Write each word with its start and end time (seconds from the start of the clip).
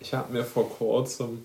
Ich 0.00 0.14
habe 0.14 0.32
mir 0.32 0.44
vor 0.44 0.68
kurzem 0.68 1.44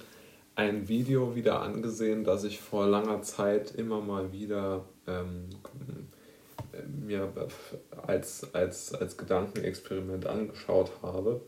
ein 0.56 0.88
Video 0.88 1.36
wieder 1.36 1.62
angesehen, 1.62 2.24
das 2.24 2.46
ich 2.46 2.62
vor 2.62 2.88
langer 2.88 3.22
Zeit 3.22 3.76
immer 3.76 4.00
mal 4.00 4.32
wieder 4.32 4.86
ähm, 5.08 5.50
mir 7.06 7.32
als, 8.08 8.54
als, 8.54 8.94
als 8.94 9.18
Gedankenexperiment 9.18 10.26
angeschaut 10.26 10.92
habe. 11.02 11.42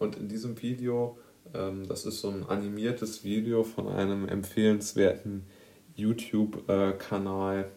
Und 0.00 0.16
in 0.16 0.28
diesem 0.28 0.60
Video, 0.60 1.16
ähm, 1.54 1.86
das 1.86 2.04
ist 2.04 2.20
so 2.20 2.28
ein 2.28 2.48
animiertes 2.48 3.22
Video 3.22 3.62
von 3.62 3.86
einem 3.86 4.28
empfehlenswerten 4.28 5.46
YouTube-Kanal 5.94 7.70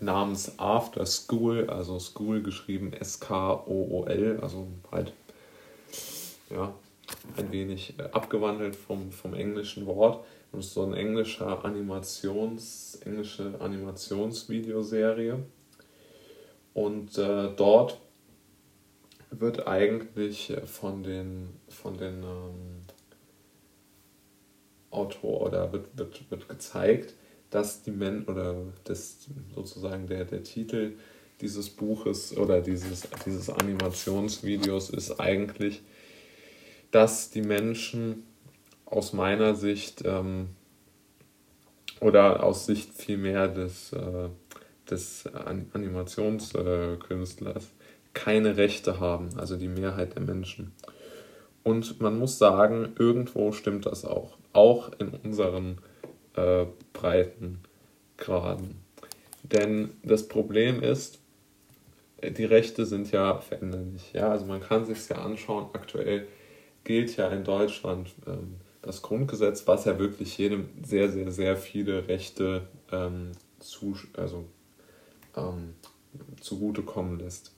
namens 0.00 0.58
After 0.58 1.04
School, 1.04 1.68
also 1.68 1.98
School 1.98 2.42
geschrieben 2.42 2.94
S-K-O-O-L, 2.94 4.38
also 4.40 4.68
halt 4.90 5.12
ja, 6.48 6.74
ein 7.36 7.52
wenig 7.52 7.94
äh, 7.98 8.02
abgewandelt 8.12 8.76
vom, 8.76 9.12
vom 9.12 9.34
englischen 9.34 9.86
Wort. 9.86 10.24
Und 10.52 10.62
so 10.62 10.82
eine 10.82 10.96
englische 10.96 11.46
Animations, 11.64 12.98
englische 13.04 13.54
Animationsvideoserie. 13.60 15.38
Und 16.74 17.18
äh, 17.18 17.50
dort 17.56 18.00
wird 19.30 19.66
eigentlich 19.68 20.56
von 20.64 21.02
den, 21.02 21.50
von 21.68 21.96
den 21.96 22.22
ähm, 22.22 22.80
Autor 24.90 25.42
oder 25.42 25.72
wird, 25.72 25.96
wird, 25.96 26.30
wird 26.30 26.48
gezeigt, 26.48 27.14
dass 27.50 27.82
die 27.82 27.90
Men 27.90 28.24
oder 28.24 28.56
das 28.84 29.28
sozusagen 29.54 30.06
der, 30.06 30.24
der 30.24 30.42
Titel 30.42 30.94
dieses 31.40 31.70
Buches 31.70 32.36
oder 32.36 32.60
dieses, 32.60 33.08
dieses 33.24 33.48
Animationsvideos 33.48 34.90
ist 34.90 35.20
eigentlich, 35.20 35.82
dass 36.90 37.30
die 37.30 37.42
Menschen 37.42 38.24
aus 38.86 39.12
meiner 39.12 39.54
Sicht 39.54 40.02
ähm, 40.04 40.48
oder 42.00 42.42
aus 42.42 42.66
Sicht 42.66 42.94
vielmehr 42.94 43.46
des, 43.48 43.92
äh, 43.92 44.30
des 44.90 45.26
Animationskünstlers 45.26 47.70
keine 48.12 48.56
Rechte 48.56 48.98
haben, 48.98 49.38
also 49.38 49.56
die 49.56 49.68
Mehrheit 49.68 50.16
der 50.16 50.22
Menschen. 50.22 50.72
Und 51.62 52.00
man 52.00 52.18
muss 52.18 52.38
sagen, 52.38 52.94
irgendwo 52.98 53.52
stimmt 53.52 53.86
das 53.86 54.04
auch, 54.04 54.36
auch 54.52 54.90
in 54.98 55.10
unseren 55.10 55.78
äh, 56.34 56.66
Breitengraden. 56.92 58.80
Denn 59.42 59.90
das 60.02 60.26
Problem 60.26 60.82
ist, 60.82 61.20
die 62.22 62.44
Rechte 62.44 62.86
sind 62.86 63.12
ja 63.12 63.38
veränderlich. 63.38 64.12
Ja? 64.12 64.30
Also 64.30 64.46
man 64.46 64.60
kann 64.60 64.84
sich 64.84 65.08
ja 65.08 65.16
anschauen, 65.16 65.68
aktuell 65.72 66.26
gilt 66.84 67.16
ja 67.16 67.28
in 67.28 67.44
Deutschland 67.44 68.14
ähm, 68.26 68.56
das 68.82 69.02
Grundgesetz, 69.02 69.66
was 69.66 69.84
ja 69.84 69.98
wirklich 69.98 70.38
jedem 70.38 70.68
sehr, 70.82 71.10
sehr, 71.10 71.30
sehr 71.30 71.56
viele 71.56 72.08
Rechte 72.08 72.68
ähm, 72.90 73.32
zu, 73.58 73.94
also, 74.16 74.46
ähm, 75.36 75.74
zugutekommen 76.40 77.18
lässt. 77.18 77.52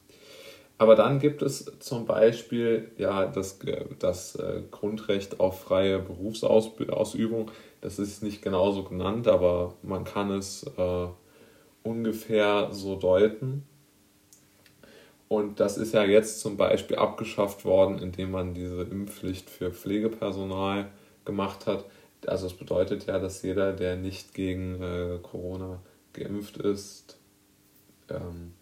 Aber 0.78 0.97
dann 0.97 1.20
gibt 1.20 1.43
es 1.43 1.73
zum 1.78 2.06
Beispiel 2.06 2.91
ja, 2.98 3.27
das, 3.27 3.61
das 4.00 4.34
äh, 4.34 4.62
Grundrecht 4.73 5.39
auf 5.39 5.61
freie 5.61 6.00
Berufsausübung. 6.00 7.53
Das 7.81 8.00
ist 8.00 8.23
nicht 8.23 8.43
genauso 8.43 8.83
genannt, 8.83 9.28
aber 9.28 9.75
man 9.83 10.03
kann 10.03 10.33
es 10.33 10.65
äh, 10.77 11.06
ungefähr 11.84 12.70
so 12.73 12.97
deuten. 12.97 13.65
Und 15.33 15.61
das 15.61 15.78
ist 15.78 15.94
ja 15.94 16.05
jetzt 16.05 16.41
zum 16.41 16.58
Beispiel 16.58 16.97
abgeschafft 16.97 17.64
worden, 17.64 17.98
indem 18.00 18.33
man 18.33 18.52
diese 18.52 18.83
Impfpflicht 18.83 19.48
für 19.48 19.72
Pflegepersonal 19.72 20.91
gemacht 21.25 21.64
hat. 21.64 21.86
Also 22.27 22.48
es 22.48 22.52
bedeutet 22.52 23.06
ja, 23.06 23.19
dass 23.19 23.41
jeder, 23.41 23.72
der 23.72 23.97
nicht 23.97 24.34
gegen 24.34 24.83
äh, 24.83 25.19
Corona 25.22 25.80
geimpft 26.12 26.58
ist, 26.58 27.16
ähm, 28.10 28.53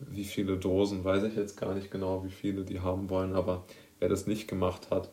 wie 0.00 0.24
viele 0.24 0.56
Dosen, 0.56 1.04
weiß 1.04 1.22
ich 1.22 1.36
jetzt 1.36 1.56
gar 1.56 1.76
nicht 1.76 1.92
genau, 1.92 2.24
wie 2.24 2.30
viele 2.30 2.64
die 2.64 2.80
haben 2.80 3.08
wollen, 3.08 3.36
aber 3.36 3.64
wer 4.00 4.08
das 4.08 4.26
nicht 4.26 4.48
gemacht 4.48 4.90
hat, 4.90 5.10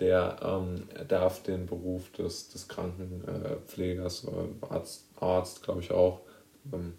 der 0.00 0.38
ähm, 0.42 0.88
darf 1.08 1.42
den 1.42 1.66
Beruf 1.66 2.10
des, 2.12 2.48
des 2.48 2.68
Krankenpflegers, 2.68 4.24
äh, 4.24 4.64
Arzt, 4.66 5.08
Arzt 5.20 5.62
glaube 5.62 5.82
ich 5.82 5.90
auch, 5.90 6.22
ähm, 6.72 6.94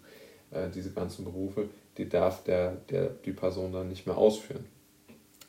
äh, 0.52 0.70
diese 0.70 0.92
ganzen 0.92 1.24
Berufe, 1.24 1.68
die 1.98 2.08
darf 2.08 2.44
der, 2.44 2.76
der, 2.90 3.08
die 3.08 3.32
Person 3.32 3.72
dann 3.72 3.88
nicht 3.88 4.06
mehr 4.06 4.16
ausführen. 4.16 4.64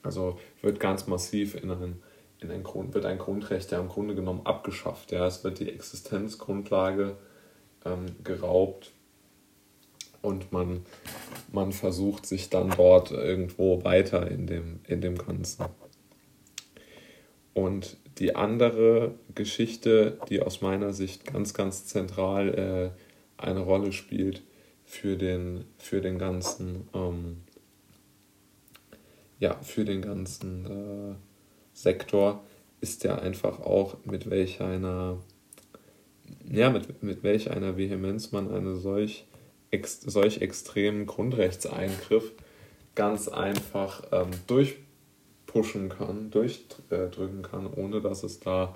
Also 0.03 0.40
wird 0.62 0.79
ganz 0.79 1.07
massiv 1.07 1.56
in 1.56 1.69
ein, 1.69 2.02
in 2.40 2.52
ein 2.52 2.63
Grund, 2.63 2.94
wird 2.94 3.06
ein 3.06 3.19
Grundrecht 3.19 3.72
ja 3.72 3.79
im 3.79 3.90
Grunde 3.90 4.16
genommen 4.16 4.41
abgeschafft. 4.46 5.12
Ja? 5.12 5.28
Es 5.28 5.44
wird 5.44 5.59
die 5.59 5.69
Existenzgrundlage 5.69 7.16
ähm, 7.85 8.07
geraubt 8.24 8.91
und 10.22 10.51
man, 10.51 10.85
man 11.51 11.72
versucht 11.72 12.25
sich 12.25 12.50
dann 12.50 12.72
dort 12.75 13.12
irgendwo 13.12 13.84
weiter 13.84 14.30
in 14.30 14.47
dem, 14.47 14.80
in 14.88 15.01
dem 15.01 15.18
Ganzen. 15.18 15.66
Und 17.53 17.97
die 18.18 18.35
andere 18.35 19.16
Geschichte, 19.35 20.19
die 20.30 20.41
aus 20.41 20.62
meiner 20.62 20.94
Sicht 20.94 21.25
ganz, 21.25 21.53
ganz 21.53 21.85
zentral 21.85 22.94
äh, 23.38 23.41
eine 23.41 23.62
Rolle 23.62 23.91
spielt 23.91 24.44
für 24.91 25.16
den, 25.16 25.63
für 25.78 26.02
den 26.02 26.19
ganzen, 26.19 26.90
ähm, 26.94 27.38
ja, 29.40 29.56
für 29.62 29.85
den 29.85 30.02
ganzen 30.02 30.66
äh, 30.66 31.16
Sektor, 31.74 32.44
ist 32.81 33.06
ja 33.06 33.16
einfach 33.16 33.62
auch, 33.62 33.96
mit 34.03 34.30
welch 34.30 34.59
einer, 34.59 35.18
ja, 36.51 36.69
mit, 36.69 37.01
mit 37.01 37.24
welch 37.24 37.50
einer 37.51 37.78
Vehemenz 37.78 38.34
man 38.34 38.51
eine 38.51 38.75
solch 38.75 39.25
ex 39.72 40.01
solch 40.01 40.41
extremen 40.41 41.06
Grundrechtseingriff 41.06 42.34
ganz 42.94 43.30
einfach 43.30 44.03
ähm, 44.12 44.31
durchpushen 44.47 45.88
kann, 45.88 46.31
durchdrücken 46.31 47.44
kann, 47.44 47.74
ohne 47.74 48.01
dass 48.01 48.24
es 48.24 48.41
da 48.41 48.75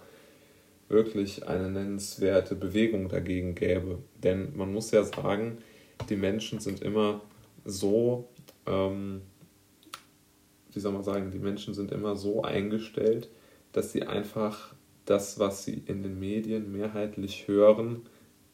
wirklich 0.88 1.46
eine 1.46 1.70
nennenswerte 1.70 2.56
Bewegung 2.56 3.10
dagegen 3.10 3.54
gäbe. 3.54 4.00
Denn 4.24 4.56
man 4.56 4.72
muss 4.72 4.92
ja 4.92 5.04
sagen, 5.04 5.58
die 6.10 6.16
Menschen 6.16 6.60
sind 6.60 6.82
immer 6.82 7.22
so, 7.64 8.28
ähm, 8.66 9.22
wie 10.72 10.80
soll 10.80 10.92
man 10.92 11.04
sagen, 11.04 11.32
die 11.32 11.40
Menschen 11.40 11.74
sind 11.74 11.92
immer 11.92 12.16
so 12.16 12.44
eingestellt, 12.44 13.30
dass 13.72 13.92
sie 13.92 14.04
einfach 14.04 14.74
das, 15.06 15.40
was 15.40 15.64
sie 15.66 15.84
in 15.86 16.04
den 16.04 16.20
Medien 16.20 16.72
mehrheitlich 16.72 17.48
hören, 17.48 18.02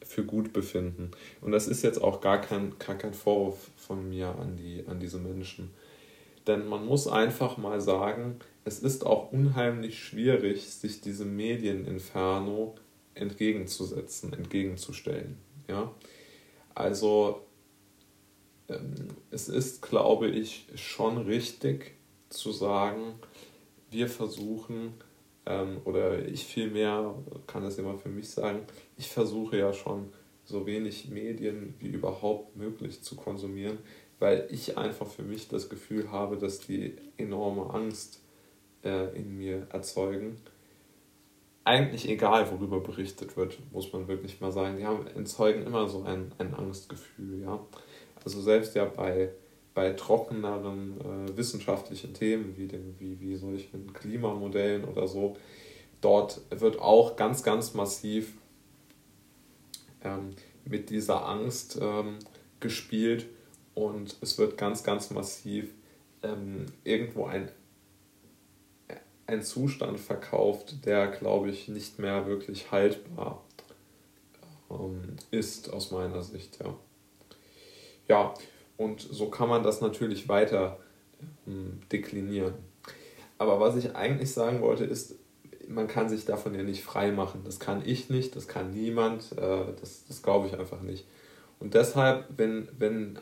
für 0.04 0.24
gut 0.24 0.52
befinden. 0.54 1.12
Und 1.42 1.52
das 1.52 1.68
ist 1.68 1.84
jetzt 1.84 2.02
auch 2.02 2.22
gar 2.22 2.42
kein, 2.42 2.78
gar 2.80 2.98
kein 2.98 3.14
Vorwurf 3.14 3.70
von 3.78 4.10
mir 4.10 4.30
an, 4.30 4.58
die, 4.58 4.84
an 4.88 5.00
diese 5.00 5.20
Menschen. 5.20 5.70
Denn 6.48 6.68
man 6.68 6.86
muss 6.86 7.08
einfach 7.08 7.58
mal 7.58 7.80
sagen, 7.82 8.40
es 8.66 8.80
ist 8.80 9.06
auch 9.06 9.32
unheimlich 9.32 10.04
schwierig, 10.04 10.68
sich 10.70 11.02
diesem 11.02 11.36
Medieninferno 11.36 12.76
entgegenzusetzen, 13.14 14.34
entgegenzustellen. 14.34 15.38
Ja? 15.68 15.92
Also 16.76 17.42
ähm, 18.70 19.08
es 19.30 19.50
ist, 19.50 19.82
glaube 19.82 20.28
ich, 20.30 20.68
schon 20.76 21.18
richtig 21.18 21.96
zu 22.30 22.52
sagen, 22.52 23.16
wir 23.90 24.08
versuchen, 24.08 24.94
ähm, 25.46 25.82
oder 25.86 26.26
ich 26.26 26.46
vielmehr 26.46 27.16
kann 27.48 27.64
das 27.64 27.78
immer 27.78 27.98
für 27.98 28.10
mich 28.10 28.30
sagen, 28.30 28.62
ich 28.98 29.10
versuche 29.10 29.58
ja 29.58 29.74
schon 29.74 30.10
so 30.46 30.66
wenig 30.66 31.10
Medien 31.10 31.76
wie 31.80 31.88
überhaupt 31.88 32.56
möglich 32.56 33.02
zu 33.02 33.16
konsumieren, 33.16 33.80
weil 34.20 34.48
ich 34.52 34.78
einfach 34.78 35.08
für 35.08 35.24
mich 35.24 35.48
das 35.48 35.70
Gefühl 35.70 36.12
habe, 36.12 36.38
dass 36.38 36.60
die 36.60 36.96
enorme 37.18 37.74
Angst 37.74 38.22
äh, 38.84 39.16
in 39.18 39.38
mir 39.38 39.68
erzeugen. 39.72 40.38
Eigentlich 41.72 42.10
egal, 42.10 42.52
worüber 42.52 42.82
berichtet 42.82 43.38
wird, 43.38 43.58
muss 43.72 43.94
man 43.94 44.08
wirklich 44.08 44.42
mal 44.42 44.52
sagen. 44.52 44.78
Die 44.78 44.86
haben, 44.86 45.08
erzeugen 45.08 45.66
immer 45.66 45.88
so 45.88 46.04
ein, 46.04 46.32
ein 46.38 46.54
Angstgefühl. 46.54 47.42
Ja? 47.42 47.60
Also 48.24 48.42
selbst 48.42 48.76
ja 48.76 48.86
bei 48.86 49.30
bei 49.74 49.92
trockeneren 49.94 51.00
äh, 51.00 51.38
wissenschaftlichen 51.38 52.14
Themen 52.14 52.58
wie, 52.58 52.68
dem, 52.68 52.96
wie, 53.00 53.20
wie 53.20 53.36
solchen 53.36 53.94
Klimamodellen 53.94 54.84
oder 54.84 55.08
so, 55.08 55.38
dort 56.02 56.42
wird 56.50 56.80
auch 56.80 57.16
ganz, 57.16 57.44
ganz 57.44 57.74
massiv 57.74 58.34
ähm, 60.04 60.32
mit 60.66 60.90
dieser 60.90 61.26
Angst 61.26 61.80
ähm, 61.82 62.20
gespielt 62.60 63.28
und 63.74 64.18
es 64.22 64.38
wird 64.38 64.58
ganz, 64.58 64.84
ganz 64.84 65.10
massiv 65.10 65.74
ähm, 66.22 66.66
irgendwo 66.84 67.26
ein, 67.26 67.50
ein 69.28 69.42
Zustand 69.42 70.00
verkauft, 70.00 70.86
der, 70.86 71.08
glaube 71.08 71.50
ich, 71.50 71.68
nicht 71.68 72.00
mehr 72.00 72.26
wirklich 72.28 72.72
haltbar 72.72 73.44
ähm, 74.70 75.16
ist 75.32 75.72
aus 75.72 75.92
meiner 75.92 76.22
Sicht. 76.22 76.60
Ja. 76.64 76.76
ja, 78.08 78.34
und 78.78 79.02
so 79.02 79.30
kann 79.30 79.50
man 79.50 79.64
das 79.64 79.82
natürlich 79.82 80.28
weiter 80.28 80.80
ähm, 81.48 81.82
deklinieren. 81.92 82.54
Aber 83.38 83.60
was 83.60 83.76
ich 83.76 83.96
eigentlich 83.96 84.32
sagen 84.32 84.62
wollte, 84.62 84.84
ist, 84.84 85.16
man 85.68 85.88
kann 85.88 86.10
sich 86.10 86.26
davon 86.26 86.54
ja 86.54 86.64
nicht 86.64 86.84
frei 86.84 87.12
machen. 87.12 87.42
Das 87.46 87.60
kann 87.60 87.82
ich 87.86 88.10
nicht, 88.10 88.36
das 88.36 88.48
kann 88.48 88.72
niemand, 88.72 89.32
äh, 89.34 89.66
das, 89.80 90.06
das 90.08 90.22
glaube 90.22 90.48
ich 90.48 90.58
einfach 90.58 90.82
nicht. 90.82 91.08
Und 91.60 91.74
deshalb, 91.74 92.26
wenn, 92.36 92.68
wenn 92.78 93.20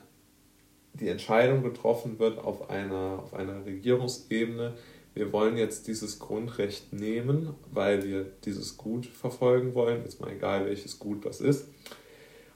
die 0.94 1.10
Entscheidung 1.10 1.64
getroffen 1.64 2.20
wird 2.20 2.40
auf 2.40 2.70
einer, 2.70 3.20
auf 3.24 3.34
einer 3.34 3.66
Regierungsebene, 3.66 4.74
wir 5.14 5.34
wollen 5.34 5.58
jetzt 5.58 5.88
dieses 5.88 6.20
Grundrecht 6.20 6.94
nehmen, 6.94 7.56
weil 7.72 8.04
wir 8.04 8.26
dieses 8.46 8.78
Gut 8.78 9.06
verfolgen 9.06 9.74
wollen, 9.74 10.04
jetzt 10.04 10.22
mal 10.22 10.32
egal 10.32 10.66
welches 10.66 11.00
Gut 11.00 11.26
das 11.26 11.42
ist. 11.42 11.68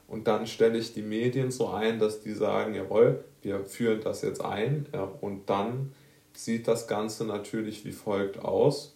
Und 0.06 0.28
dann 0.28 0.46
stelle 0.46 0.78
ich 0.78 0.92
die 0.92 1.02
Medien 1.02 1.50
so 1.50 1.68
ein, 1.68 1.98
dass 1.98 2.20
die 2.20 2.32
sagen, 2.32 2.74
jawohl, 2.74 3.24
wir 3.42 3.64
führen 3.64 4.00
das 4.02 4.22
jetzt 4.22 4.42
ein. 4.42 4.86
Ja, 4.92 5.10
und 5.20 5.48
dann 5.50 5.92
sieht 6.32 6.68
das 6.68 6.86
Ganze 6.86 7.24
natürlich 7.24 7.84
wie 7.84 7.92
folgt 7.92 8.38
aus. 8.38 8.94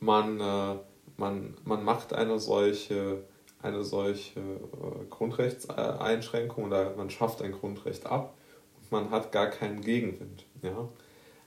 Man, 0.00 0.40
äh, 0.40 0.76
man, 1.16 1.54
man 1.64 1.84
macht 1.84 2.12
eine 2.12 2.38
solche, 2.38 3.24
eine 3.62 3.82
solche 3.82 4.40
äh, 4.40 5.04
Grundrechtseinschränkung 5.10 6.64
oder 6.64 6.94
man 6.96 7.10
schafft 7.10 7.42
ein 7.42 7.52
Grundrecht 7.52 8.06
ab 8.06 8.36
und 8.80 8.92
man 8.92 9.10
hat 9.10 9.32
gar 9.32 9.48
keinen 9.48 9.80
Gegenwind. 9.80 10.44
Ja? 10.62 10.88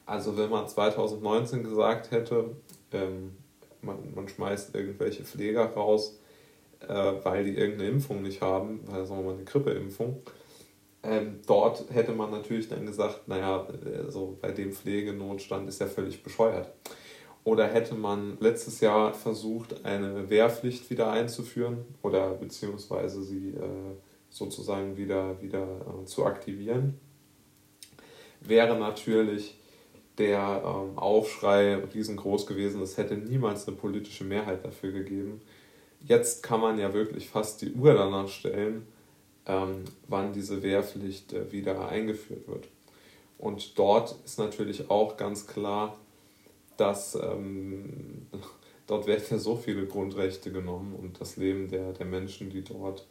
Also 0.10 0.36
wenn 0.38 0.50
man 0.50 0.68
2019 0.68 1.62
gesagt 1.62 2.10
hätte, 2.10 2.56
ähm, 2.92 3.34
man, 3.84 4.12
man 4.16 4.28
schmeißt 4.28 4.74
irgendwelche 4.74 5.24
Pfleger 5.24 5.66
raus, 5.66 6.20
äh, 6.80 7.14
weil 7.24 7.44
die 7.44 7.56
irgendeine 7.56 7.92
Impfung 7.92 8.24
nicht 8.24 8.42
haben, 8.42 8.82
weil 8.88 9.06
sagen 9.06 9.22
wir 9.22 9.28
mal 9.28 9.36
eine 9.36 9.44
Grippeimpfung, 9.44 10.24
ähm, 11.04 11.42
dort 11.46 11.94
hätte 11.94 12.14
man 12.14 12.32
natürlich 12.32 12.68
dann 12.68 12.88
gesagt, 12.88 13.28
naja, 13.28 13.68
also 14.04 14.36
bei 14.42 14.52
dem 14.52 14.74
Pflegenotstand 14.74 15.70
ist 15.70 15.80
ja 15.80 15.86
völlig 15.86 16.24
bescheuert. 16.24 16.74
Oder 17.44 17.68
hätte 17.68 17.94
man 17.94 18.36
letztes 18.40 18.80
Jahr 18.80 19.14
versucht, 19.14 19.86
eine 19.86 20.28
Wehrpflicht 20.28 20.90
wieder 20.90 21.12
einzuführen 21.12 21.86
oder 22.02 22.34
beziehungsweise 22.34 23.22
sie 23.22 23.50
äh, 23.50 23.96
sozusagen 24.32 24.98
wieder, 24.98 25.40
wieder 25.40 25.68
äh, 26.02 26.06
zu 26.06 26.26
aktivieren, 26.26 27.00
wäre 28.42 28.76
natürlich 28.76 29.59
der 30.20 30.62
ähm, 30.66 30.98
Aufschrei 30.98 31.76
riesengroß 31.76 32.46
gewesen. 32.46 32.82
Es 32.82 32.98
hätte 32.98 33.16
niemals 33.16 33.68
eine 33.68 33.78
politische 33.78 34.26
Mehrheit 34.26 34.66
dafür 34.66 34.92
gegeben. 34.92 35.42
Jetzt 36.02 36.44
kann 36.44 36.62
man 36.62 36.78
ja 36.78 36.94
wirklich 36.94 37.30
fast 37.30 37.62
die 37.62 37.72
Uhr 37.72 37.94
danach 37.94 38.28
stellen, 38.28 38.86
ähm, 39.46 39.86
wann 40.08 40.34
diese 40.34 40.62
Wehrpflicht 40.62 41.34
äh, 41.34 41.52
wieder 41.52 41.88
eingeführt 41.88 42.48
wird. 42.48 42.68
Und 43.38 43.80
dort 43.80 44.16
ist 44.26 44.38
natürlich 44.38 44.90
auch 44.90 45.16
ganz 45.16 45.48
klar, 45.48 45.98
dass 46.78 47.16
ähm, 47.16 48.28
dort 48.88 49.08
werden 49.08 49.24
ja 49.30 49.38
so 49.38 49.56
viele 49.56 49.86
Grundrechte 49.86 50.52
genommen 50.52 50.96
und 50.96 51.20
das 51.22 51.38
Leben 51.38 51.70
der, 51.70 51.94
der 51.94 52.06
Menschen, 52.06 52.50
die 52.50 52.64
dort 52.64 53.08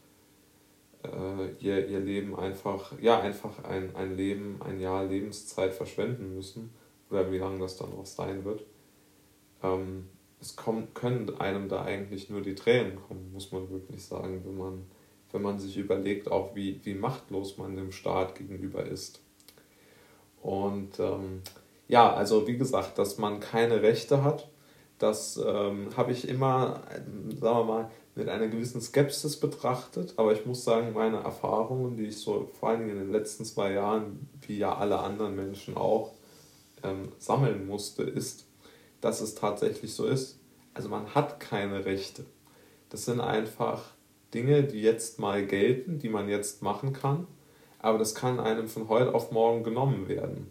äh, 1.04 1.50
ihr, 1.60 1.88
ihr 1.88 2.00
Leben 2.00 2.38
einfach, 2.38 2.92
ja, 3.00 3.20
einfach 3.20 3.64
ein, 3.64 3.94
ein 3.96 4.16
Leben, 4.16 4.60
ein 4.62 4.80
Jahr 4.80 5.04
Lebenszeit 5.04 5.72
verschwenden 5.72 6.34
müssen, 6.34 6.70
oder 7.10 7.30
wie 7.32 7.38
lange 7.38 7.58
das 7.60 7.76
dann 7.76 7.92
auch 7.92 8.06
sein 8.06 8.44
wird. 8.44 8.64
Ähm, 9.62 10.08
es 10.40 10.56
kommt, 10.56 10.94
können 10.94 11.38
einem 11.40 11.68
da 11.68 11.82
eigentlich 11.82 12.30
nur 12.30 12.42
die 12.42 12.54
Tränen 12.54 12.96
kommen, 12.96 13.32
muss 13.32 13.50
man 13.50 13.70
wirklich 13.70 14.04
sagen, 14.04 14.42
wenn 14.44 14.56
man 14.56 14.84
wenn 15.32 15.42
man 15.42 15.58
sich 15.58 15.76
überlegt, 15.76 16.30
auch 16.30 16.54
wie, 16.54 16.80
wie 16.84 16.94
machtlos 16.94 17.58
man 17.58 17.76
dem 17.76 17.92
Staat 17.92 18.34
gegenüber 18.34 18.84
ist. 18.84 19.20
Und 20.42 20.98
ähm, 20.98 21.42
ja, 21.88 22.12
also 22.12 22.46
wie 22.46 22.56
gesagt, 22.56 22.98
dass 22.98 23.18
man 23.18 23.40
keine 23.40 23.82
Rechte 23.82 24.22
hat, 24.22 24.48
das 24.98 25.40
ähm, 25.44 25.88
habe 25.96 26.12
ich 26.12 26.28
immer, 26.28 26.82
sagen 27.40 27.58
wir 27.58 27.64
mal, 27.64 27.90
mit 28.14 28.28
einer 28.28 28.48
gewissen 28.48 28.80
Skepsis 28.80 29.38
betrachtet. 29.38 30.14
Aber 30.16 30.32
ich 30.32 30.44
muss 30.44 30.64
sagen, 30.64 30.92
meine 30.92 31.18
Erfahrungen, 31.18 31.96
die 31.96 32.06
ich 32.06 32.18
so 32.18 32.48
vor 32.58 32.70
allen 32.70 32.80
Dingen 32.80 32.92
in 32.92 32.98
den 32.98 33.12
letzten 33.12 33.44
zwei 33.44 33.72
Jahren, 33.72 34.28
wie 34.40 34.58
ja 34.58 34.74
alle 34.76 34.98
anderen 34.98 35.36
Menschen 35.36 35.76
auch, 35.76 36.12
ähm, 36.82 37.12
sammeln 37.18 37.66
musste, 37.66 38.02
ist, 38.02 38.46
dass 39.00 39.20
es 39.20 39.34
tatsächlich 39.34 39.94
so 39.94 40.06
ist. 40.06 40.38
Also 40.74 40.88
man 40.88 41.14
hat 41.14 41.40
keine 41.40 41.84
Rechte. 41.84 42.24
Das 42.90 43.04
sind 43.04 43.20
einfach 43.20 43.92
Dinge, 44.34 44.62
die 44.62 44.82
jetzt 44.82 45.18
mal 45.18 45.44
gelten, 45.44 45.98
die 45.98 46.08
man 46.08 46.28
jetzt 46.28 46.62
machen 46.62 46.92
kann, 46.92 47.26
aber 47.78 47.98
das 47.98 48.14
kann 48.14 48.40
einem 48.40 48.68
von 48.68 48.88
heute 48.88 49.14
auf 49.14 49.32
morgen 49.32 49.62
genommen 49.62 50.08
werden. 50.08 50.50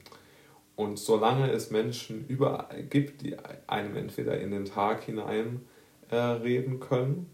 Und 0.76 1.00
solange 1.00 1.52
es 1.52 1.72
Menschen 1.72 2.26
überall 2.28 2.84
gibt, 2.84 3.22
die 3.22 3.36
einem 3.68 3.96
entweder 3.98 4.40
in 4.40 4.52
den 4.52 4.66
Tag 4.66 5.04
hinein 5.04 5.62
äh, 6.10 6.16
reden 6.16 6.80
können, 6.80 7.30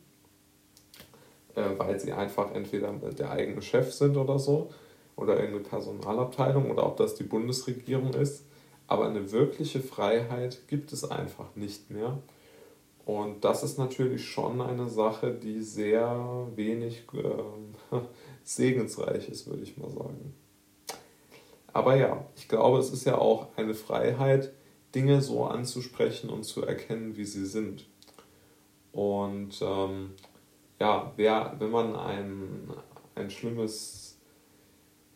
äh, 1.56 1.64
weil 1.78 2.00
sie 2.00 2.14
einfach 2.14 2.54
entweder 2.54 2.92
der 2.94 3.32
eigene 3.32 3.62
Chef 3.62 3.92
sind 3.92 4.18
oder 4.18 4.40
so, 4.40 4.72
oder 5.16 5.36
irgendeine 5.36 5.64
Personalabteilung, 5.64 6.72
oder 6.72 6.86
ob 6.86 6.98
das 6.98 7.16
die 7.16 7.24
Bundesregierung 7.24 8.14
ist, 8.14 8.46
aber 8.88 9.08
eine 9.08 9.32
wirkliche 9.32 9.80
Freiheit 9.80 10.68
gibt 10.68 10.92
es 10.94 11.10
einfach 11.10 11.56
nicht 11.56 11.90
mehr. 11.90 12.20
Und 13.06 13.44
das 13.44 13.64
ist 13.64 13.78
natürlich 13.78 14.26
schon 14.26 14.62
eine 14.62 14.88
Sache, 14.88 15.34
die 15.34 15.62
sehr 15.62 16.48
wenig 16.56 17.06
äh, 17.14 17.98
segensreich 18.44 19.28
ist, 19.30 19.48
würde 19.48 19.64
ich 19.64 19.78
mal 19.78 19.90
sagen. 19.90 20.34
Aber 21.74 21.96
ja, 21.96 22.26
ich 22.36 22.48
glaube, 22.48 22.78
es 22.78 22.92
ist 22.92 23.06
ja 23.06 23.18
auch 23.18 23.48
eine 23.58 23.74
Freiheit, 23.74 24.54
Dinge 24.94 25.22
so 25.22 25.46
anzusprechen 25.46 26.30
und 26.30 26.44
zu 26.44 26.64
erkennen, 26.64 27.18
wie 27.18 27.26
sie 27.26 27.46
sind. 27.46 27.86
Und 28.92 29.60
ähm, 29.62 30.12
ja, 30.80 31.12
wer, 31.16 31.56
wenn 31.58 31.72
man 31.72 31.96
ein, 31.96 32.72
ein 33.16 33.32
schlimmes, 33.32 34.03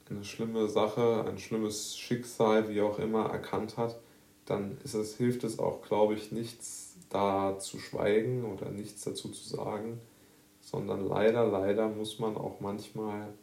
eine 0.09 0.23
schlimme 0.23 0.67
Sache, 0.67 1.25
ein 1.27 1.37
schlimmes 1.37 1.97
Schicksal, 1.97 2.69
wie 2.69 2.81
auch 2.81 2.99
immer, 2.99 3.25
erkannt 3.29 3.77
hat, 3.77 3.99
dann 4.45 4.77
ist 4.83 4.93
es, 4.93 5.17
hilft 5.17 5.43
es 5.43 5.59
auch, 5.59 5.81
glaube 5.81 6.13
ich, 6.13 6.31
nichts 6.31 6.95
da 7.09 7.57
zu 7.59 7.79
schweigen 7.79 8.45
oder 8.45 8.69
nichts 8.69 9.03
dazu 9.03 9.29
zu 9.29 9.47
sagen, 9.47 9.99
sondern 10.61 11.07
leider, 11.07 11.45
leider 11.45 11.87
muss 11.87 12.19
man 12.19 12.35
auch 12.35 12.59
manchmal 12.59 13.33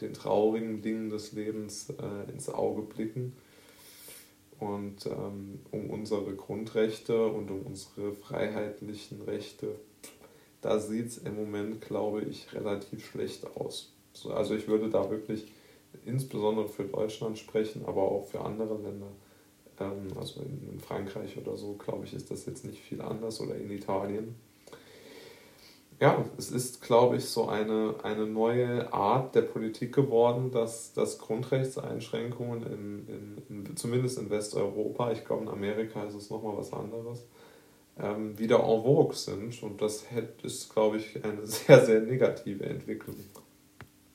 den 0.00 0.14
traurigen 0.14 0.82
Dingen 0.82 1.10
des 1.10 1.32
Lebens 1.32 1.90
äh, 1.90 2.30
ins 2.30 2.48
Auge 2.48 2.82
blicken. 2.82 3.34
Und 4.58 5.06
ähm, 5.06 5.60
um 5.70 5.88
unsere 5.88 6.34
Grundrechte 6.34 7.26
und 7.26 7.50
um 7.50 7.62
unsere 7.62 8.12
freiheitlichen 8.12 9.22
Rechte, 9.22 9.74
da 10.60 10.78
sieht 10.78 11.06
es 11.06 11.18
im 11.18 11.36
Moment, 11.36 11.80
glaube 11.80 12.22
ich, 12.22 12.52
relativ 12.52 13.06
schlecht 13.06 13.46
aus. 13.56 13.92
So, 14.12 14.32
also 14.32 14.54
ich 14.54 14.68
würde 14.68 14.90
da 14.90 15.10
wirklich 15.10 15.50
insbesondere 16.04 16.68
für 16.68 16.84
Deutschland 16.84 17.38
sprechen, 17.38 17.84
aber 17.86 18.02
auch 18.02 18.26
für 18.26 18.40
andere 18.40 18.76
Länder 18.78 19.08
ähm, 19.80 20.08
also 20.18 20.40
in, 20.42 20.72
in 20.72 20.80
Frankreich 20.80 21.36
oder 21.38 21.56
so, 21.56 21.74
glaube 21.74 22.04
ich, 22.04 22.14
ist 22.14 22.30
das 22.30 22.46
jetzt 22.46 22.64
nicht 22.64 22.80
viel 22.80 23.00
anders 23.00 23.40
oder 23.40 23.56
in 23.56 23.70
Italien. 23.70 24.36
Ja, 25.98 26.24
es 26.38 26.50
ist, 26.50 26.80
glaube 26.80 27.16
ich, 27.16 27.26
so 27.26 27.48
eine, 27.48 27.94
eine 28.02 28.24
neue 28.24 28.90
Art 28.92 29.34
der 29.34 29.42
Politik 29.42 29.94
geworden, 29.94 30.50
dass, 30.50 30.94
dass 30.94 31.18
Grundrechtseinschränkungen, 31.18 32.62
in, 32.62 33.08
in, 33.08 33.66
in, 33.66 33.76
zumindest 33.76 34.18
in 34.18 34.30
Westeuropa, 34.30 35.12
ich 35.12 35.26
glaube 35.26 35.42
in 35.42 35.48
Amerika 35.50 36.04
ist 36.04 36.14
es 36.14 36.30
nochmal 36.30 36.56
was 36.56 36.72
anderes, 36.72 37.26
ähm, 37.98 38.38
wieder 38.38 38.60
en 38.60 38.82
vogue 38.82 39.14
sind. 39.14 39.62
Und 39.62 39.82
das 39.82 40.06
ist, 40.42 40.72
glaube 40.72 40.96
ich, 40.96 41.22
eine 41.22 41.46
sehr, 41.46 41.84
sehr 41.84 42.00
negative 42.00 42.64
Entwicklung. 42.64 43.16